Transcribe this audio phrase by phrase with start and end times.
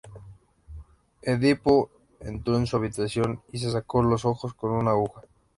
[1.21, 1.91] Edipo
[2.21, 5.21] entró en su habitación y se sacó los ojos con una aguja.